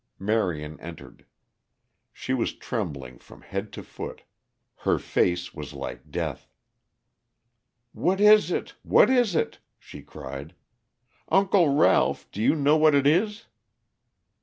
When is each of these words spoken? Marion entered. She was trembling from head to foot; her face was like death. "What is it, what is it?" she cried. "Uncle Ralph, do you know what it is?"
Marion 0.17 0.79
entered. 0.79 1.27
She 2.11 2.33
was 2.33 2.55
trembling 2.55 3.19
from 3.19 3.41
head 3.43 3.71
to 3.73 3.83
foot; 3.83 4.23
her 4.77 4.97
face 4.97 5.53
was 5.53 5.73
like 5.73 6.09
death. 6.09 6.49
"What 7.91 8.19
is 8.19 8.49
it, 8.49 8.73
what 8.81 9.11
is 9.11 9.35
it?" 9.35 9.59
she 9.77 10.01
cried. 10.01 10.55
"Uncle 11.29 11.69
Ralph, 11.69 12.27
do 12.31 12.41
you 12.41 12.55
know 12.55 12.77
what 12.77 12.95
it 12.95 13.05
is?" 13.05 13.45